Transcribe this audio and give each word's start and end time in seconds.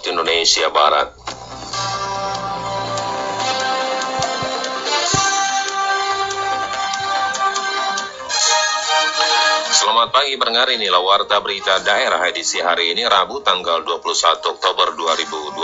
waktu 0.00 0.16
Indonesia 0.16 0.72
Barat. 0.72 1.12
Selamat 9.76 10.08
pagi 10.08 10.40
pendengar 10.40 10.72
inilah 10.72 11.04
warta 11.04 11.36
berita 11.44 11.84
daerah 11.84 12.24
edisi 12.32 12.64
hari 12.64 12.96
ini 12.96 13.04
Rabu 13.04 13.44
tanggal 13.44 13.84
21 13.84 14.40
Oktober 14.40 14.96
2020. 14.96 15.60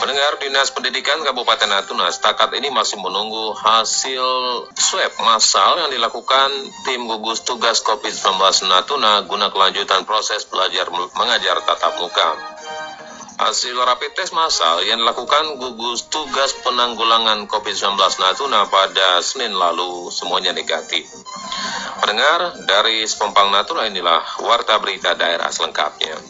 Pendengar 0.00 0.40
Dinas 0.40 0.72
Pendidikan 0.72 1.20
Kabupaten 1.20 1.68
Natuna 1.68 2.08
setakat 2.08 2.56
ini 2.56 2.72
masih 2.72 2.96
menunggu 3.04 3.52
hasil 3.52 4.24
swab 4.72 5.12
massal 5.28 5.76
yang 5.76 5.92
dilakukan 5.92 6.48
tim 6.88 7.04
gugus 7.04 7.44
tugas 7.44 7.84
COVID-19 7.84 8.64
Natuna 8.64 9.28
guna 9.28 9.52
kelanjutan 9.52 10.08
proses 10.08 10.48
belajar 10.48 10.88
mengajar 10.88 11.60
tatap 11.68 12.00
muka. 12.00 12.59
Hasil 13.40 13.72
rapid 13.72 14.12
test 14.12 14.36
massal 14.36 14.84
yang 14.84 15.00
dilakukan 15.00 15.56
gugus 15.56 16.12
tugas 16.12 16.52
penanggulangan 16.60 17.48
COVID-19 17.48 17.96
Natuna 17.96 18.68
pada 18.68 19.16
Senin 19.24 19.56
lalu 19.56 20.12
semuanya 20.12 20.52
negatif. 20.52 21.08
Pendengar 22.04 22.60
dari 22.68 23.00
Sepompang 23.08 23.48
Natuna 23.48 23.88
inilah 23.88 24.44
warta 24.44 24.76
berita 24.76 25.16
daerah 25.16 25.48
selengkapnya. 25.48 26.20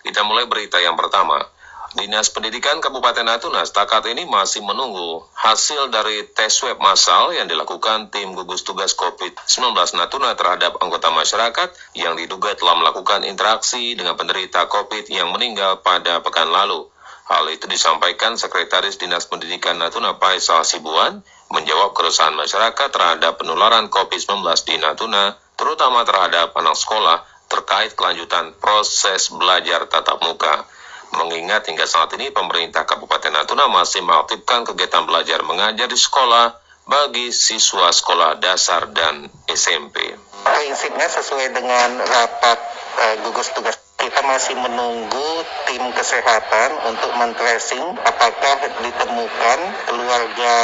Kita 0.00 0.24
mulai 0.24 0.48
berita 0.48 0.80
yang 0.80 0.96
pertama. 0.96 1.55
Dinas 1.96 2.28
Pendidikan 2.28 2.76
Kabupaten 2.76 3.24
Natuna 3.24 3.64
setakat 3.64 4.04
ini 4.12 4.28
masih 4.28 4.60
menunggu 4.60 5.24
hasil 5.32 5.88
dari 5.88 6.28
tes 6.28 6.52
swab 6.52 6.76
massal 6.76 7.32
yang 7.32 7.48
dilakukan 7.48 8.12
tim 8.12 8.36
gugus 8.36 8.68
tugas 8.68 8.92
COVID-19 8.92 9.72
Natuna 9.96 10.36
terhadap 10.36 10.76
anggota 10.84 11.08
masyarakat 11.08 11.72
yang 11.96 12.12
diduga 12.20 12.52
telah 12.52 12.76
melakukan 12.76 13.24
interaksi 13.24 13.96
dengan 13.96 14.12
penderita 14.12 14.68
COVID 14.68 15.08
yang 15.08 15.32
meninggal 15.32 15.80
pada 15.80 16.20
pekan 16.20 16.52
lalu. 16.52 16.84
Hal 17.32 17.48
itu 17.48 17.64
disampaikan 17.64 18.36
Sekretaris 18.36 19.00
Dinas 19.00 19.24
Pendidikan 19.24 19.80
Natuna 19.80 20.20
Faisal 20.20 20.68
Sibuan 20.68 21.24
menjawab 21.48 21.96
keresahan 21.96 22.36
masyarakat 22.36 22.92
terhadap 22.92 23.40
penularan 23.40 23.88
COVID-19 23.88 24.44
di 24.68 24.76
Natuna, 24.84 25.32
terutama 25.56 26.04
terhadap 26.04 26.52
anak 26.60 26.76
sekolah 26.76 27.24
terkait 27.48 27.96
kelanjutan 27.96 28.52
proses 28.60 29.32
belajar 29.32 29.88
tatap 29.88 30.20
muka. 30.20 30.68
Mengingat 31.16 31.64
hingga 31.72 31.88
saat 31.88 32.12
ini 32.20 32.28
pemerintah 32.28 32.84
Kabupaten 32.84 33.32
Natuna 33.32 33.72
masih 33.72 34.04
mengaktifkan 34.04 34.68
kegiatan 34.68 35.08
belajar 35.08 35.40
mengajar 35.42 35.88
di 35.88 35.96
sekolah 35.96 36.52
bagi 36.86 37.32
siswa 37.34 37.88
sekolah 37.90 38.38
dasar 38.38 38.92
dan 38.92 39.26
SMP. 39.48 40.12
Prinsipnya 40.44 41.08
sesuai 41.10 41.56
dengan 41.56 41.98
rapat 41.98 42.58
uh, 43.00 43.14
gugus 43.26 43.50
tugas 43.56 43.85
kita 43.96 44.20
masih 44.28 44.54
menunggu 44.60 45.28
tim 45.64 45.80
kesehatan 45.96 46.70
untuk 46.84 47.10
men-tracing 47.16 47.96
apakah 48.04 48.54
ditemukan 48.84 49.58
keluarga 49.88 50.54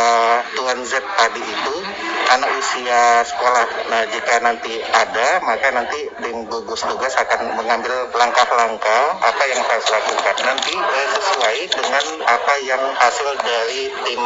Tuan 0.53 0.85
Z 0.85 1.01
tadi 1.17 1.41
itu 1.41 1.77
anak 2.33 2.51
usia 2.61 3.25
sekolah. 3.25 3.67
Nah, 3.93 4.03
jika 4.09 4.41
nanti 4.41 4.81
ada, 4.81 5.41
maka 5.45 5.69
nanti 5.73 6.09
tim 6.21 6.49
gugus 6.49 6.85
tugas 6.85 7.13
akan 7.17 7.57
mengambil 7.57 8.09
langkah-langkah 8.13 9.05
apa 9.21 9.43
yang 9.49 9.61
harus 9.65 9.87
lakukan. 9.89 10.37
Nanti 10.45 10.75
eh, 10.77 11.09
sesuai 11.13 11.59
dengan 11.73 12.05
apa 12.29 12.55
yang 12.65 12.83
hasil 13.01 13.29
dari 13.43 13.93
tim 14.07 14.23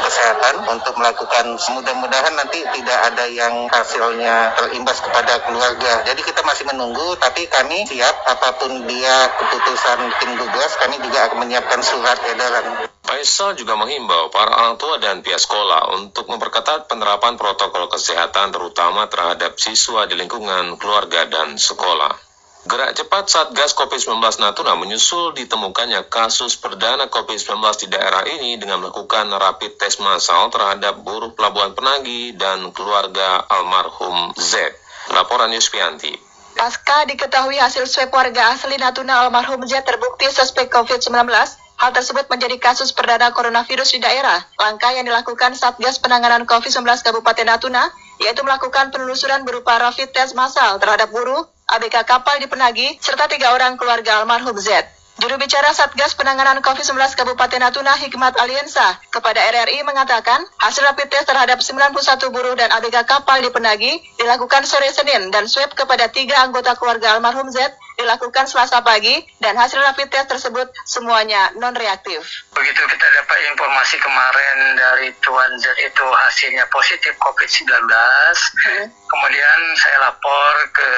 kesehatan 0.00 0.64
untuk 0.70 0.94
melakukan 0.96 1.56
mudah-mudahan 1.56 2.34
nanti 2.36 2.62
tidak 2.62 2.98
ada 3.12 3.24
yang 3.28 3.68
hasilnya 3.68 4.56
terimbas 4.56 5.00
kepada 5.02 5.40
keluarga. 5.44 6.04
Jadi 6.08 6.20
kita 6.24 6.40
masih 6.46 6.64
menunggu, 6.68 7.16
tapi 7.20 7.44
kami 7.50 7.84
siap 7.88 8.25
apa 8.26 8.58
pun 8.58 8.82
dia 8.90 9.16
keputusan 9.38 9.98
tim 10.18 10.34
gugus, 10.34 10.72
kami 10.82 10.98
juga 10.98 11.30
akan 11.30 11.46
menyiapkan 11.46 11.78
surat 11.78 12.18
edaran. 12.26 12.90
Faisal 13.06 13.54
juga 13.54 13.78
menghimbau 13.78 14.34
para 14.34 14.50
orang 14.50 14.74
tua 14.82 14.98
dan 14.98 15.22
pihak 15.22 15.38
sekolah 15.38 15.94
untuk 15.94 16.26
memperketat 16.26 16.90
penerapan 16.90 17.38
protokol 17.38 17.86
kesehatan 17.86 18.50
terutama 18.50 19.06
terhadap 19.06 19.54
siswa 19.62 20.10
di 20.10 20.18
lingkungan 20.18 20.74
keluarga 20.74 21.30
dan 21.30 21.54
sekolah. 21.54 22.18
Gerak 22.66 22.98
cepat 22.98 23.30
Satgas 23.30 23.78
COVID-19 23.78 24.18
Natuna 24.42 24.74
menyusul 24.74 25.38
ditemukannya 25.38 26.10
kasus 26.10 26.58
perdana 26.58 27.06
COVID-19 27.06 27.62
di 27.86 27.94
daerah 27.94 28.26
ini 28.26 28.58
dengan 28.58 28.82
melakukan 28.82 29.30
rapid 29.30 29.78
test 29.78 30.02
massal 30.02 30.50
terhadap 30.50 30.98
buruh 30.98 31.30
pelabuhan 31.30 31.78
Penagi 31.78 32.34
dan 32.34 32.74
keluarga 32.74 33.46
almarhum 33.46 34.34
Z. 34.34 34.74
Laporan 35.14 35.54
Yuspianti. 35.54 36.25
Pasca 36.56 37.04
diketahui 37.04 37.60
hasil 37.60 37.84
swab 37.84 38.08
warga 38.16 38.56
asli 38.56 38.80
Natuna 38.80 39.20
almarhum 39.20 39.60
Z 39.68 39.84
terbukti 39.84 40.24
suspek 40.32 40.72
COVID-19, 40.72 41.28
Hal 41.76 41.92
tersebut 41.92 42.24
menjadi 42.32 42.56
kasus 42.56 42.96
perdana 42.96 43.36
coronavirus 43.36 43.92
di 43.92 44.00
daerah. 44.00 44.40
Langkah 44.56 44.96
yang 44.96 45.04
dilakukan 45.04 45.52
Satgas 45.52 46.00
Penanganan 46.00 46.48
COVID-19 46.48 46.88
Kabupaten 47.04 47.44
Natuna, 47.44 47.92
yaitu 48.16 48.40
melakukan 48.40 48.88
penelusuran 48.88 49.44
berupa 49.44 49.76
rapid 49.76 50.08
test 50.16 50.32
massal 50.32 50.80
terhadap 50.80 51.12
buruh, 51.12 51.44
ABK 51.68 52.08
kapal 52.08 52.40
di 52.40 52.48
Penagi, 52.48 52.96
serta 53.04 53.28
tiga 53.28 53.52
orang 53.52 53.76
keluarga 53.76 54.24
almarhum 54.24 54.56
Z. 54.56 54.95
Juru 55.16 55.40
bicara 55.40 55.72
Satgas 55.72 56.12
Penanganan 56.12 56.60
COVID-19 56.60 56.92
Kabupaten 57.16 57.56
Natuna 57.56 57.96
Hikmat 57.96 58.36
Aliensa 58.36 59.00
kepada 59.08 59.40
RRI 59.48 59.80
mengatakan 59.88 60.44
hasil 60.60 60.84
rapid 60.84 61.08
test 61.08 61.32
terhadap 61.32 61.56
91 61.56 61.96
buruh 62.28 62.52
dan 62.52 62.68
ABK 62.68 63.08
kapal 63.08 63.40
di 63.40 63.48
Penagi 63.48 63.96
dilakukan 64.20 64.68
sore 64.68 64.92
Senin 64.92 65.32
dan 65.32 65.48
swab 65.48 65.72
kepada 65.72 66.12
tiga 66.12 66.44
anggota 66.44 66.76
keluarga 66.76 67.16
almarhum 67.16 67.48
Z 67.48 67.64
dilakukan 67.96 68.44
selasa 68.44 68.84
pagi 68.84 69.24
dan 69.40 69.56
hasil 69.56 69.80
rapid 69.80 70.12
test 70.12 70.28
tersebut 70.28 70.68
semuanya 70.84 71.48
non-reaktif. 71.56 72.20
Begitu 72.52 72.82
kita 72.84 73.06
dapat 73.16 73.38
informasi 73.52 73.96
kemarin 73.96 74.56
dari 74.76 75.08
Tuan 75.24 75.50
Z 75.56 75.72
itu 75.80 76.04
hasilnya 76.04 76.68
positif 76.68 77.16
COVID-19, 77.16 77.72
hmm. 77.72 78.86
kemudian 79.08 79.58
saya 79.80 79.96
lapor 80.04 80.54
ke 80.76 80.90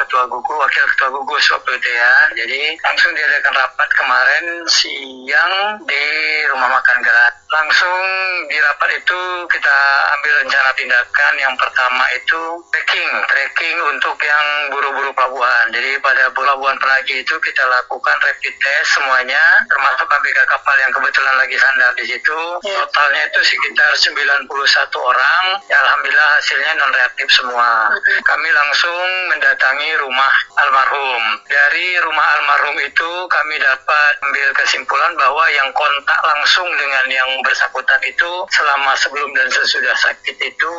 Ketua 0.00 0.24
Gugus, 0.32 0.56
Wakil 0.56 0.84
Ketua 0.96 1.08
Gugus 1.12 1.44
waktu 1.52 1.70
itu 1.76 1.88
ya. 1.92 2.14
Jadi 2.40 2.60
langsung 2.80 3.12
diadakan 3.12 3.54
rapat 3.54 3.88
kemarin 3.92 4.44
siang 4.72 5.54
di 5.84 6.04
Rumah 6.48 6.68
Makan 6.72 6.98
Gerak. 7.04 7.31
Langsung 7.52 8.00
di 8.48 8.56
rapat 8.56 8.96
itu 8.96 9.20
kita 9.52 9.78
ambil 10.16 10.32
rencana 10.40 10.70
tindakan 10.72 11.34
yang 11.36 11.52
pertama 11.60 12.04
itu 12.16 12.40
tracking, 12.72 13.12
tracking 13.28 13.76
untuk 13.92 14.16
yang 14.24 14.72
buru-buru 14.72 15.12
pelabuhan. 15.12 15.68
Jadi 15.68 16.00
pada 16.00 16.32
pelabuhan 16.32 16.80
Penagi 16.80 17.20
itu 17.20 17.36
kita 17.36 17.64
lakukan 17.68 18.16
rapid 18.24 18.54
test 18.56 18.96
semuanya, 18.96 19.44
termasuk 19.68 20.08
ABK 20.08 20.38
kapal 20.48 20.76
yang 20.80 20.92
kebetulan 20.96 21.34
lagi 21.36 21.56
sandar 21.60 21.92
di 21.92 22.04
situ. 22.08 22.40
Ya. 22.64 22.88
Totalnya 22.88 23.22
itu 23.28 23.40
sekitar 23.44 23.90
91 24.00 24.48
orang. 24.96 25.44
Ya, 25.68 25.76
Alhamdulillah 25.76 26.28
hasilnya 26.40 26.72
non 26.80 26.92
reaktif 26.96 27.28
semua. 27.36 27.92
Kami 28.24 28.48
langsung 28.48 29.04
mendatangi 29.28 29.90
rumah 30.00 30.32
almarhum. 30.56 31.22
Dari 31.52 32.00
rumah 32.00 32.26
almarhum 32.40 32.76
itu 32.80 33.10
kami 33.28 33.60
dapat 33.60 34.12
ambil 34.24 34.48
kesimpulan 34.56 35.12
bahwa 35.20 35.44
yang 35.52 35.68
kontak 35.76 36.20
langsung 36.24 36.68
dengan 36.80 37.06
yang 37.12 37.30
bersangkutan 37.42 38.00
itu 38.06 38.30
selama 38.50 38.94
sebelum 38.96 39.30
dan 39.36 39.48
sesudah 39.50 39.94
sakit 39.98 40.36
itu 40.38 40.72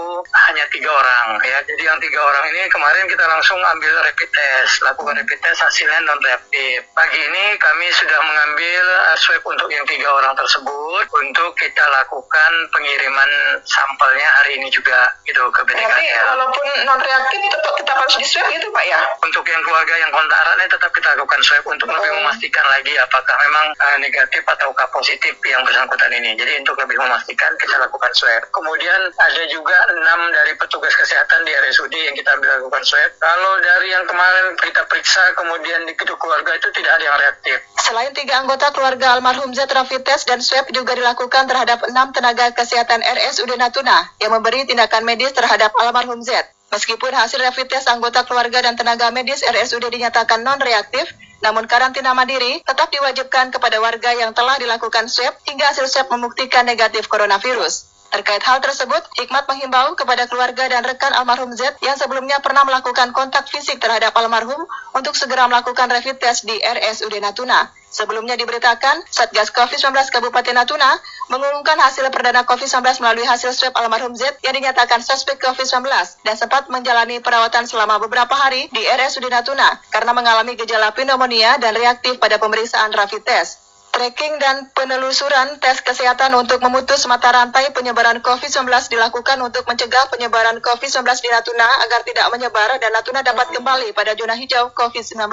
hanya 0.49 0.65
tiga 0.71 0.89
orang 0.89 1.39
ya. 1.43 1.59
Jadi 1.63 1.83
yang 1.83 1.99
tiga 1.99 2.19
orang 2.23 2.45
ini 2.51 2.65
kemarin 2.71 3.05
kita 3.05 3.25
langsung 3.27 3.59
ambil 3.59 3.93
rapid 4.03 4.29
test, 4.31 4.81
lakukan 4.83 5.15
rapid 5.19 5.39
test 5.43 5.59
hasilnya 5.61 5.99
non 6.03 6.19
reaktif. 6.23 6.83
Pagi 6.95 7.19
ini 7.19 7.45
kami 7.59 7.87
sudah 7.95 8.19
mengambil 8.23 8.83
uh, 9.11 9.17
swab 9.19 9.43
untuk 9.45 9.69
yang 9.69 9.85
tiga 9.85 10.09
orang 10.09 10.33
tersebut 10.33 11.05
untuk 11.11 11.51
kita 11.59 11.85
lakukan 11.91 12.51
pengiriman 12.71 13.31
sampelnya 13.67 14.29
hari 14.41 14.59
ini 14.59 14.67
juga 14.71 15.11
gitu 15.27 15.43
ke 15.51 15.61
BDKL. 15.67 15.87
Tapi 15.87 16.05
walaupun 16.33 16.67
non 16.87 16.99
reaktif 16.99 17.39
tetap 17.51 17.73
tetap 17.77 17.95
harus 17.99 18.15
di 18.17 18.25
swab 18.25 18.47
gitu 18.49 18.67
pak 18.71 18.85
ya? 18.87 18.99
Untuk 19.21 19.45
yang 19.47 19.61
keluarga 19.63 19.95
yang 19.99 20.11
kontak 20.11 20.39
eratnya 20.39 20.67
tetap 20.71 20.91
kita 20.95 21.07
lakukan 21.15 21.41
swab 21.43 21.63
untuk 21.67 21.87
oh. 21.89 21.93
lebih 21.99 22.11
memastikan 22.21 22.65
lagi 22.69 22.93
apakah 22.99 23.35
memang 23.43 23.65
uh, 23.75 23.97
negatif 23.99 24.41
ataukah 24.45 24.87
positif 24.93 25.33
yang 25.43 25.61
bersangkutan 25.65 26.11
ini. 26.13 26.37
Jadi 26.37 26.52
untuk 26.61 26.77
lebih 26.77 26.97
memastikan 26.99 27.51
kita 27.57 27.75
lakukan 27.81 28.11
swab. 28.13 28.43
Kemudian 28.53 28.99
ada 29.15 29.43
juga 29.49 29.77
enam 29.89 30.29
dari 30.29 30.53
petugas 30.59 30.93
kesehatan 30.93 31.47
di 31.47 31.51
RSUD 31.53 31.93
yang 31.93 32.15
kita 32.17 32.37
lakukan 32.37 32.83
swab. 32.85 33.11
Kalau 33.17 33.53
dari 33.63 33.89
yang 33.89 34.05
kemarin 34.05 34.53
kita 34.59 34.85
periksa 34.85 35.23
kemudian 35.33 35.87
di 35.89 35.93
kedua 35.97 36.17
keluarga 36.19 36.53
itu 36.57 36.69
tidak 36.75 36.91
ada 36.99 37.03
yang 37.03 37.17
reaktif. 37.17 37.57
Selain 37.81 38.11
tiga 38.15 38.43
anggota 38.43 38.69
keluarga 38.75 39.17
almarhum 39.17 39.51
Z 39.51 39.65
rapid 39.69 40.01
test 40.05 40.29
dan 40.29 40.39
swab 40.39 40.69
juga 40.69 40.93
dilakukan 40.93 41.49
terhadap 41.49 41.81
enam 41.89 42.13
tenaga 42.13 42.53
kesehatan 42.53 43.01
RSUD 43.01 43.57
Natuna 43.57 44.13
yang 44.21 44.31
memberi 44.33 44.65
tindakan 44.69 45.03
medis 45.07 45.33
terhadap 45.33 45.73
almarhum 45.79 46.21
Z. 46.21 46.47
Meskipun 46.73 47.13
hasil 47.13 47.37
rapid 47.37 47.69
test 47.69 47.85
anggota 47.85 48.25
keluarga 48.25 48.65
dan 48.65 48.73
tenaga 48.73 49.13
medis 49.13 49.45
RSUD 49.45 49.93
dinyatakan 49.93 50.41
non-reaktif, 50.41 51.05
namun 51.45 51.69
karantina 51.69 52.17
mandiri 52.17 52.65
tetap 52.65 52.89
diwajibkan 52.89 53.53
kepada 53.53 53.77
warga 53.77 54.09
yang 54.17 54.33
telah 54.33 54.57
dilakukan 54.57 55.05
swab 55.05 55.37
hingga 55.45 55.69
hasil 55.69 55.85
swab 55.85 56.09
membuktikan 56.09 56.65
negatif 56.65 57.05
coronavirus. 57.05 57.92
Terkait 58.13 58.45
hal 58.45 58.61
tersebut, 58.61 59.01
Hikmat 59.17 59.49
menghimbau 59.49 59.97
kepada 59.97 60.29
keluarga 60.29 60.69
dan 60.69 60.85
rekan 60.85 61.09
almarhum 61.17 61.49
Z 61.57 61.81
yang 61.81 61.97
sebelumnya 61.97 62.37
pernah 62.45 62.61
melakukan 62.61 63.09
kontak 63.09 63.49
fisik 63.49 63.81
terhadap 63.81 64.13
almarhum 64.13 64.69
untuk 64.93 65.17
segera 65.17 65.49
melakukan 65.49 65.89
rapid 65.89 66.21
test 66.21 66.45
di 66.45 66.53
RSUD 66.61 67.09
Natuna. 67.17 67.73
Sebelumnya 67.89 68.37
diberitakan, 68.37 69.01
Satgas 69.09 69.49
COVID-19 69.49 70.13
Kabupaten 70.13 70.53
Natuna 70.53 70.93
mengumumkan 71.33 71.73
hasil 71.81 72.05
perdana 72.13 72.45
COVID-19 72.45 73.01
melalui 73.01 73.25
hasil 73.25 73.49
swab 73.49 73.73
almarhum 73.81 74.13
Z 74.13 74.37
yang 74.45 74.53
dinyatakan 74.53 75.01
suspek 75.01 75.41
COVID-19 75.41 75.89
dan 76.21 76.35
sempat 76.37 76.69
menjalani 76.69 77.17
perawatan 77.17 77.65
selama 77.65 77.97
beberapa 77.97 78.37
hari 78.37 78.69
di 78.69 78.81
RSUD 78.93 79.25
Natuna 79.25 79.81
karena 79.89 80.13
mengalami 80.13 80.53
gejala 80.53 80.93
pneumonia 80.93 81.57
dan 81.57 81.73
reaktif 81.73 82.21
pada 82.21 82.37
pemeriksaan 82.37 82.93
rapid 82.93 83.25
test 83.25 83.72
tracking 83.93 84.41
dan 84.41 84.73
penelusuran 84.73 85.61
tes 85.61 85.77
kesehatan 85.85 86.33
untuk 86.33 86.57
memutus 86.65 87.05
mata 87.05 87.29
rantai 87.29 87.69
penyebaran 87.77 88.25
COVID-19 88.25 88.65
dilakukan 88.89 89.37
untuk 89.45 89.69
mencegah 89.69 90.09
penyebaran 90.09 90.57
COVID-19 90.57 91.05
di 91.21 91.29
Natuna 91.29 91.69
agar 91.85 92.01
tidak 92.01 92.27
menyebar 92.33 92.73
dan 92.81 92.89
Natuna 92.89 93.21
dapat 93.21 93.53
kembali 93.53 93.93
pada 93.93 94.17
zona 94.17 94.33
hijau 94.33 94.73
COVID-19. 94.73 95.29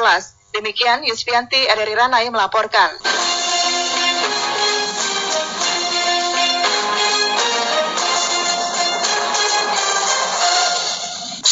Demikian 0.53 1.09
Yusfianti 1.09 1.73
Aderi 1.73 1.97
Ranai 1.97 2.29
melaporkan. 2.29 3.40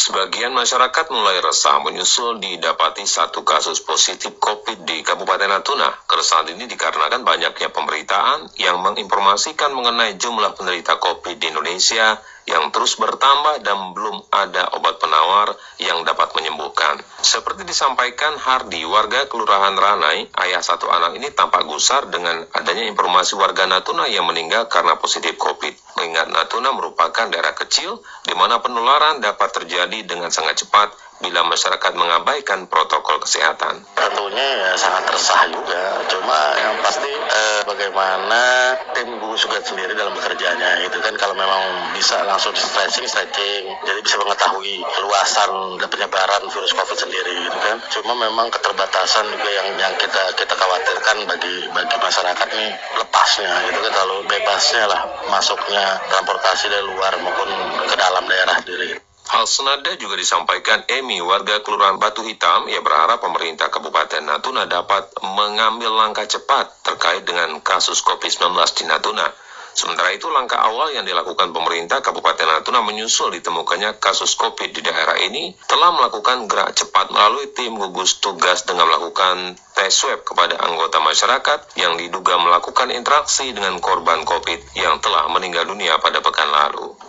Sebagian 0.09 0.57
masyarakat 0.57 1.05
mulai 1.13 1.37
resah 1.37 1.85
menyusul 1.85 2.41
didapati 2.41 3.05
satu 3.05 3.45
kasus 3.45 3.77
positif 3.85 4.41
COVID 4.41 4.81
di 4.81 5.05
Kabupaten 5.05 5.45
Natuna. 5.45 5.85
Keresahan 6.09 6.49
ini 6.49 6.65
dikarenakan 6.65 7.21
banyaknya 7.21 7.69
pemberitaan 7.69 8.49
yang 8.57 8.81
menginformasikan 8.81 9.69
mengenai 9.69 10.17
jumlah 10.17 10.57
penderita 10.57 10.97
COVID 10.97 11.37
di 11.37 11.53
Indonesia 11.53 12.17
yang 12.49 12.73
terus 12.73 12.97
bertambah 12.97 13.61
dan 13.61 13.93
belum 13.93 14.25
ada 14.33 14.73
obat 14.73 14.97
penawar 14.97 15.53
yang 15.77 16.01
dapat 16.01 16.33
menyembuhkan. 16.33 16.97
Seperti 17.21 17.61
disampaikan 17.61 18.33
Hardi, 18.41 18.81
warga 18.89 19.29
Kelurahan 19.29 19.77
Ranai, 19.77 20.25
ayah 20.49 20.65
satu 20.65 20.89
anak 20.89 21.13
ini 21.13 21.29
tampak 21.29 21.69
gusar 21.69 22.09
dengan 22.09 22.41
adanya 22.57 22.89
informasi 22.89 23.37
warga 23.37 23.69
Natuna 23.69 24.09
yang 24.09 24.25
meninggal 24.25 24.65
karena 24.65 24.97
positif 24.97 25.37
COVID. 25.37 26.01
Mengingat 26.01 26.33
Natuna 26.33 26.73
merupakan 26.73 27.29
daerah 27.29 27.53
kecil 27.53 28.01
di 28.25 28.33
mana 28.33 28.57
penularan 28.57 29.21
dapat 29.21 29.53
terjadi 29.53 30.09
dengan 30.09 30.33
sangat 30.33 30.65
cepat 30.65 31.08
bila 31.19 31.43
masyarakat 31.43 31.93
mengabaikan 31.95 32.65
protokol 32.71 33.19
kesehatan. 33.19 33.83
Tentunya 33.95 34.45
ya 34.63 34.71
sangat 34.79 35.11
resah 35.11 35.51
juga, 35.51 35.99
cuma 36.07 36.55
yang 36.55 36.79
pasti 36.79 37.11
eh, 37.11 37.61
bagaimana 37.67 38.73
tim 38.95 39.19
gugus 39.19 39.43
tugas 39.43 39.67
sendiri 39.67 39.91
dalam 39.95 40.15
bekerjanya 40.15 40.79
itu 40.83 40.97
kan 41.03 41.15
kalau 41.19 41.35
memang 41.35 41.91
bisa 41.95 42.23
langsung 42.23 42.55
di 42.55 42.61
stretching 42.63 43.07
stretching, 43.07 43.67
jadi 43.83 43.99
bisa 43.99 44.15
mengetahui 44.19 44.79
luasan 45.03 45.79
dan 45.79 45.87
penyebaran 45.91 46.43
virus 46.47 46.71
COVID 46.71 46.97
sendiri 46.97 47.35
gitu 47.47 47.57
kan. 47.59 47.77
Cuma 47.91 48.13
memang 48.15 48.47
keterbatasan 48.51 49.27
juga 49.27 49.49
yang 49.51 49.67
yang 49.75 49.93
kita 49.99 50.23
kita 50.39 50.53
khawatirkan 50.55 51.27
bagi 51.27 51.55
bagi 51.75 51.97
masyarakat 51.99 52.47
ini 52.55 52.67
lepasnya 52.95 53.51
gitu 53.67 53.79
kan 53.83 53.91
terlalu 53.91 54.17
bebasnya 54.27 54.83
lah 54.87 55.01
masuknya 55.27 55.99
transportasi 56.07 56.71
dari 56.71 56.85
luar 56.87 57.13
maupun 57.19 57.49
ke 57.87 57.95
dalam 57.99 58.23
daerah 58.27 58.55
sendiri. 58.63 59.08
Hal 59.29 59.45
senada 59.45 59.93
juga 59.93 60.17
disampaikan 60.17 60.81
Emi, 60.89 61.21
warga 61.21 61.61
Kelurahan 61.61 62.01
Batu 62.01 62.25
Hitam. 62.25 62.65
Ia 62.65 62.81
berharap 62.81 63.21
pemerintah 63.21 63.69
Kabupaten 63.69 64.25
Natuna 64.25 64.65
dapat 64.65 65.05
mengambil 65.21 65.93
langkah 65.93 66.25
cepat 66.25 66.73
terkait 66.81 67.21
dengan 67.29 67.61
kasus 67.61 68.01
COVID-19 68.01 68.57
di 68.73 68.89
Natuna. 68.89 69.29
Sementara 69.77 70.09
itu, 70.17 70.25
langkah 70.33 70.57
awal 70.57 70.97
yang 70.97 71.05
dilakukan 71.05 71.53
pemerintah 71.53 72.01
Kabupaten 72.01 72.57
Natuna 72.57 72.81
menyusul 72.81 73.29
ditemukannya 73.37 74.01
kasus 74.01 74.33
COVID 74.33 74.73
di 74.73 74.81
daerah 74.81 75.21
ini 75.21 75.53
telah 75.69 75.93
melakukan 75.93 76.49
gerak 76.49 76.73
cepat 76.73 77.13
melalui 77.13 77.53
tim 77.53 77.77
gugus 77.77 78.17
tugas 78.17 78.65
dengan 78.65 78.89
melakukan 78.89 79.53
tes 79.77 79.93
swab 79.93 80.25
kepada 80.25 80.57
anggota 80.57 80.97
masyarakat 81.05 81.77
yang 81.77 82.01
diduga 82.01 82.33
melakukan 82.41 82.89
interaksi 82.89 83.53
dengan 83.53 83.77
korban 83.77 84.25
COVID 84.25 84.73
yang 84.73 84.97
telah 85.05 85.29
meninggal 85.29 85.69
dunia 85.69 86.01
pada 86.01 86.17
pekan 86.17 86.49
lalu. 86.49 87.08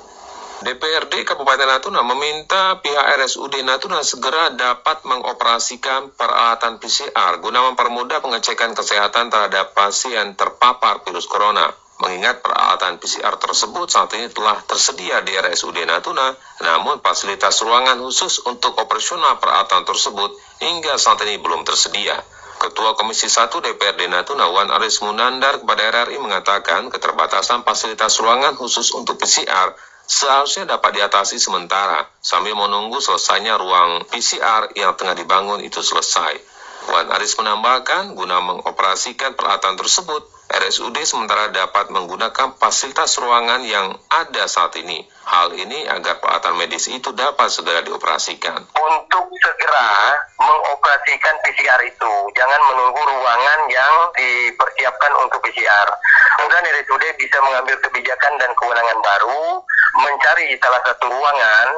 DPRD 0.61 1.25
Kabupaten 1.25 1.65
Natuna 1.65 2.05
meminta 2.05 2.77
pihak 2.85 3.17
RSUD 3.17 3.65
Natuna 3.65 4.05
segera 4.05 4.53
dapat 4.53 5.09
mengoperasikan 5.09 6.13
peralatan 6.13 6.77
PCR 6.77 7.41
guna 7.41 7.73
mempermudah 7.73 8.21
pengecekan 8.21 8.77
kesehatan 8.77 9.33
terhadap 9.33 9.73
pasien 9.73 10.37
terpapar 10.37 11.01
virus 11.09 11.25
corona. 11.25 11.65
Mengingat 12.05 12.45
peralatan 12.45 13.01
PCR 13.01 13.41
tersebut 13.41 13.89
saat 13.89 14.13
ini 14.21 14.29
telah 14.29 14.61
tersedia 14.69 15.25
di 15.25 15.33
RSUD 15.33 15.81
Natuna, 15.89 16.29
namun 16.61 17.01
fasilitas 17.01 17.65
ruangan 17.65 17.97
khusus 17.97 18.45
untuk 18.45 18.77
operasional 18.77 19.41
peralatan 19.41 19.89
tersebut 19.89 20.37
hingga 20.61 21.01
saat 21.01 21.25
ini 21.25 21.41
belum 21.41 21.65
tersedia. 21.65 22.21
Ketua 22.61 22.93
Komisi 23.01 23.33
1 23.33 23.49
DPRD 23.49 24.13
Natuna 24.13 24.53
Wan 24.53 24.69
Aris 24.77 25.01
Munandar 25.01 25.57
kepada 25.65 26.05
RRI 26.05 26.21
mengatakan 26.21 26.93
keterbatasan 26.93 27.65
fasilitas 27.65 28.21
ruangan 28.21 28.53
khusus 28.53 28.93
untuk 28.93 29.17
PCR 29.17 29.73
seharusnya 30.11 30.67
dapat 30.67 30.99
diatasi 30.99 31.39
sementara 31.39 32.03
sambil 32.19 32.59
menunggu 32.59 32.99
selesainya 32.99 33.55
ruang 33.55 34.03
PCR 34.11 34.67
yang 34.75 34.99
tengah 34.99 35.15
dibangun 35.15 35.63
itu 35.63 35.79
selesai. 35.79 36.35
Wan 36.91 37.07
Aris 37.15 37.39
menambahkan, 37.39 38.19
guna 38.19 38.43
mengoperasikan 38.43 39.39
peralatan 39.39 39.79
tersebut, 39.79 40.27
RSUD 40.51 40.99
sementara 41.07 41.55
dapat 41.55 41.95
menggunakan 41.95 42.59
fasilitas 42.59 43.15
ruangan 43.23 43.63
yang 43.63 43.95
ada 44.11 44.51
saat 44.51 44.75
ini. 44.83 45.07
Hal 45.23 45.55
ini 45.55 45.87
agar 45.87 46.19
peralatan 46.19 46.59
medis 46.59 46.91
itu 46.91 47.15
dapat 47.15 47.47
segera 47.55 47.87
dioperasikan. 47.87 48.59
Untuk 48.75 49.27
segera 49.39 50.19
mengoperasikan 50.43 51.39
PCR 51.47 51.81
itu, 51.87 52.13
jangan 52.35 52.61
menunggu 52.67 52.99
ruangan 52.99 53.61
yang 53.71 53.95
dipersiapkan 54.19 55.13
untuk 55.23 55.39
PCR. 55.39 55.89
Kemudian 56.35 56.67
RSUD 56.67 57.05
bisa 57.15 57.39
mengambil 57.47 57.79
kebijakan 57.87 58.35
dan 58.43 58.51
kewenangan 58.59 58.99
baru, 59.07 59.63
mencari 60.03 60.51
salah 60.59 60.83
satu 60.83 61.07
ruangan 61.15 61.69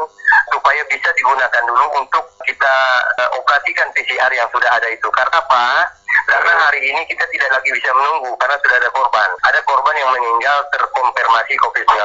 supaya 0.48 0.80
bisa 0.88 1.12
digunakan 1.12 1.62
dulu 1.68 1.86
untuk 2.00 2.24
kita 2.48 2.76
uh, 3.20 3.30
operasikan 3.36 3.92
PCR 3.92 4.32
yang 4.32 4.48
sudah 4.48 4.68
ada 4.72 4.88
itu. 4.88 5.08
Karena 5.12 5.36
apa? 5.44 5.92
Karena 6.26 6.52
hari 6.68 6.80
ini 6.86 7.02
kita 7.10 7.24
tidak 7.26 7.50
lagi 7.50 7.70
bisa 7.74 7.90
menunggu 7.94 8.32
karena 8.38 8.56
sudah 8.62 8.76
ada 8.78 8.90
korban. 8.94 9.28
Ada 9.42 9.60
korban 9.66 9.94
yang 9.98 10.10
meninggal 10.14 10.58
terkonfirmasi 10.70 11.54
COVID-19. 11.58 12.02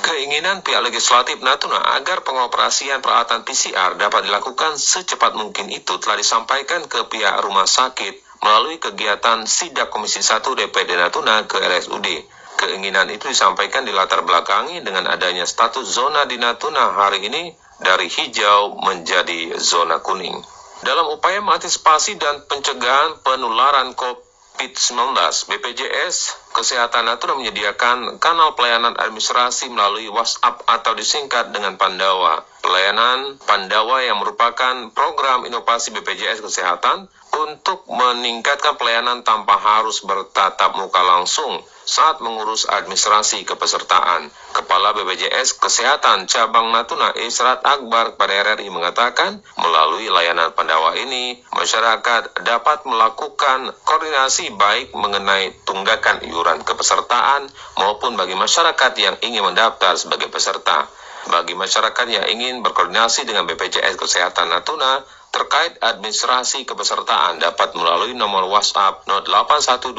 Keinginan 0.00 0.64
pihak 0.64 0.80
legislatif 0.80 1.44
Natuna 1.44 1.76
agar 2.00 2.24
pengoperasian 2.24 3.04
peralatan 3.04 3.44
PCR 3.44 4.00
dapat 4.00 4.24
dilakukan 4.24 4.80
secepat 4.80 5.36
mungkin 5.36 5.68
itu 5.68 6.00
telah 6.00 6.16
disampaikan 6.16 6.88
ke 6.88 7.04
pihak 7.12 7.36
rumah 7.44 7.68
sakit 7.68 8.16
melalui 8.40 8.80
kegiatan 8.80 9.44
Sidak 9.44 9.92
Komisi 9.92 10.24
1 10.24 10.40
DPD 10.40 10.96
Natuna 10.96 11.44
ke 11.44 11.60
RSUD. 11.60 12.08
Keinginan 12.56 13.08
itu 13.12 13.28
disampaikan 13.28 13.84
di 13.84 13.92
latar 13.92 14.24
belakangi 14.24 14.80
dengan 14.80 15.08
adanya 15.08 15.44
status 15.44 15.84
zona 15.84 16.24
di 16.24 16.40
Natuna 16.40 16.96
hari 16.96 17.24
ini 17.28 17.52
dari 17.80 18.08
hijau 18.08 18.80
menjadi 18.80 19.56
zona 19.60 20.00
kuning. 20.00 20.59
Dalam 20.80 21.12
upaya 21.12 21.44
mengantisipasi 21.44 22.16
dan 22.16 22.40
pencegahan 22.48 23.20
penularan 23.20 23.92
COVID-19, 23.92 25.12
BPJS 25.52 26.16
Kesehatan 26.50 27.06
Natuna 27.06 27.38
menyediakan 27.38 28.18
kanal 28.18 28.58
pelayanan 28.58 28.98
administrasi 28.98 29.70
melalui 29.70 30.10
WhatsApp 30.10 30.66
atau 30.66 30.92
disingkat 30.98 31.54
dengan 31.54 31.78
Pandawa. 31.78 32.42
Pelayanan 32.60 33.38
Pandawa 33.46 34.02
yang 34.02 34.18
merupakan 34.18 34.90
program 34.92 35.46
inovasi 35.46 35.94
BPJS 35.94 36.42
Kesehatan 36.42 37.08
untuk 37.30 37.86
meningkatkan 37.86 38.74
pelayanan 38.74 39.22
tanpa 39.22 39.54
harus 39.56 40.02
bertatap 40.02 40.74
muka 40.74 41.00
langsung 41.00 41.62
saat 41.86 42.22
mengurus 42.22 42.70
administrasi 42.70 43.42
kepesertaan. 43.42 44.30
Kepala 44.54 44.94
BPJS 44.94 45.58
Kesehatan 45.58 46.30
Cabang 46.30 46.70
Natuna 46.70 47.10
Israt 47.18 47.66
Akbar 47.66 48.14
pada 48.14 48.30
RRI 48.30 48.70
mengatakan, 48.70 49.42
melalui 49.58 50.06
layanan 50.06 50.54
pendawa 50.54 50.94
ini, 50.94 51.42
masyarakat 51.50 52.46
dapat 52.46 52.86
melakukan 52.86 53.74
koordinasi 53.82 54.54
baik 54.54 54.94
mengenai 54.94 55.50
tunggakan 55.66 56.22
iuran 56.22 56.39
kepesertaan 56.42 57.48
maupun 57.76 58.16
bagi 58.16 58.34
masyarakat 58.34 58.92
yang 58.96 59.16
ingin 59.20 59.44
mendaftar 59.44 59.96
sebagai 59.96 60.28
peserta. 60.32 60.88
Bagi 61.28 61.52
masyarakat 61.52 62.06
yang 62.08 62.24
ingin 62.32 62.64
berkoordinasi 62.64 63.28
dengan 63.28 63.44
BPJS 63.44 64.00
Kesehatan 64.00 64.48
Natuna, 64.48 65.04
terkait 65.30 65.78
administrasi 65.78 66.66
kepesertaan 66.66 67.38
dapat 67.38 67.70
melalui 67.78 68.18
nomor 68.18 68.50
WhatsApp 68.50 69.06
0812 69.06 69.94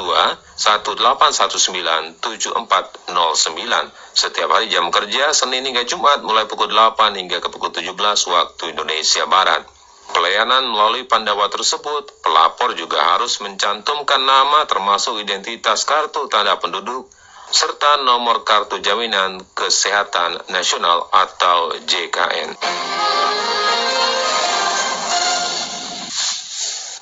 1819 0.60 2.19
7409 2.19 3.07
setiap 4.12 4.50
hari 4.51 4.67
jam 4.67 4.91
kerja 4.91 5.31
Senin 5.31 5.63
hingga 5.63 5.88
Jumat 5.88 6.19
mulai 6.27 6.43
pukul 6.51 6.67
8 6.67 7.15
hingga 7.15 7.39
ke 7.39 7.48
pukul 7.48 7.71
17 7.71 7.95
waktu 8.27 8.63
Indonesia 8.75 9.24
Barat. 9.24 9.63
Pelayanan 10.12 10.68
melalui 10.68 11.08
Pandawa 11.08 11.48
tersebut, 11.48 12.20
pelapor 12.20 12.75
juga 12.75 13.15
harus 13.15 13.39
mencantumkan 13.39 14.20
nama 14.20 14.68
termasuk 14.68 15.24
identitas 15.24 15.88
kartu 15.88 16.27
tanda 16.27 16.60
penduduk, 16.60 17.08
serta 17.51 18.03
nomor 18.03 18.44
kartu 18.44 18.84
jaminan 18.84 19.39
kesehatan 19.56 20.51
nasional 20.51 21.08
atau 21.12 21.75
JKN. 21.84 22.60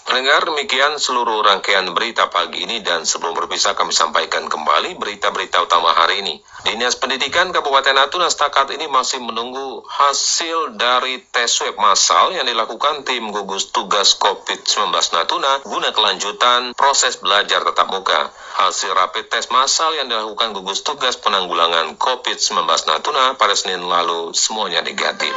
Pendengar 0.09 0.41
demikian 0.41 0.97
seluruh 0.97 1.45
rangkaian 1.45 1.85
berita 1.93 2.33
pagi 2.33 2.65
ini 2.65 2.81
dan 2.81 3.05
sebelum 3.05 3.37
berpisah 3.37 3.77
kami 3.77 3.93
sampaikan 3.93 4.49
kembali 4.49 4.97
berita-berita 4.97 5.61
utama 5.61 5.93
hari 5.93 6.25
ini. 6.25 6.41
Dinas 6.65 6.97
Pendidikan 6.97 7.53
Kabupaten 7.53 7.93
Natuna 7.93 8.25
setakat 8.25 8.73
ini 8.73 8.89
masih 8.89 9.21
menunggu 9.21 9.85
hasil 9.85 10.73
dari 10.81 11.21
tes 11.29 11.53
swab 11.53 11.77
massal 11.77 12.33
yang 12.33 12.49
dilakukan 12.49 13.05
tim 13.05 13.29
gugus 13.29 13.69
tugas 13.69 14.17
COVID-19 14.17 14.89
Natuna 15.13 15.61
guna 15.61 15.93
kelanjutan 15.93 16.73
proses 16.73 17.21
belajar 17.21 17.61
tatap 17.69 17.93
muka. 17.93 18.33
Hasil 18.59 18.91
rapid 18.91 19.31
test 19.31 19.55
massal 19.55 19.95
yang 19.95 20.11
dilakukan 20.11 20.51
gugus 20.51 20.83
tugas 20.83 21.15
penanggulangan 21.21 21.95
COVID-19 21.95 22.65
Natuna 22.65 23.37
pada 23.39 23.55
Senin 23.55 23.85
lalu 23.85 24.35
semuanya 24.35 24.83
negatif. 24.83 25.31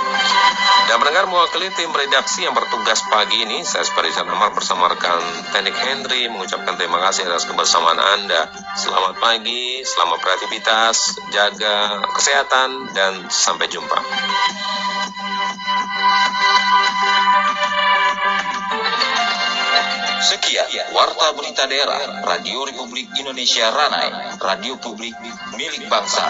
Dan 0.90 0.96
mendengar 0.98 1.30
mewakili 1.30 1.70
tim 1.78 1.94
redaksi 1.94 2.42
yang 2.42 2.50
bertugas 2.50 2.98
pagi 3.06 3.46
ini, 3.46 3.62
saya 3.62 3.86
Sparizan 3.86 4.26
Amar 4.26 4.50
bersama 4.62 4.86
rekan 4.86 5.18
Teknik 5.50 5.74
Henry 5.74 6.30
mengucapkan 6.30 6.78
terima 6.78 7.02
kasih 7.02 7.26
atas 7.26 7.50
kebersamaan 7.50 7.98
Anda. 7.98 8.46
Selamat 8.78 9.18
pagi, 9.18 9.82
selamat 9.82 10.22
beraktivitas, 10.22 11.18
jaga 11.34 11.98
kesehatan, 12.14 12.94
dan 12.94 13.26
sampai 13.26 13.66
jumpa. 13.66 13.98
Sekian 20.22 20.94
Warta 20.94 21.34
Berita 21.34 21.66
Daerah 21.66 22.22
Radio 22.22 22.62
Republik 22.62 23.10
Indonesia 23.18 23.66
Ranai 23.66 24.38
Radio 24.38 24.78
Publik 24.78 25.18
milik 25.58 25.90
bangsa 25.90 26.22